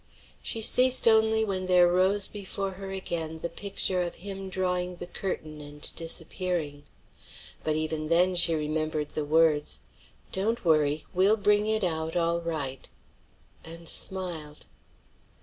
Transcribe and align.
She 0.41 0.63
ceased 0.63 1.07
only 1.07 1.45
when 1.45 1.67
there 1.67 1.87
rose 1.87 2.27
before 2.27 2.71
her 2.71 2.89
again 2.89 3.37
the 3.43 3.49
picture 3.49 4.01
of 4.01 4.15
him 4.15 4.49
drawing 4.49 4.95
the 4.95 5.05
curtain 5.05 5.61
and 5.61 5.79
disappearing; 5.93 6.85
but 7.63 7.75
even 7.75 8.07
then 8.07 8.33
she 8.33 8.55
remembered 8.55 9.09
the 9.09 9.23
words, 9.25 9.79
"Don't 10.31 10.65
worry; 10.65 11.05
we'll 11.13 11.37
bring 11.37 11.67
it 11.67 11.83
out 11.83 12.15
all 12.15 12.41
right," 12.41 12.89
and 13.63 13.87
smiled. 13.87 14.65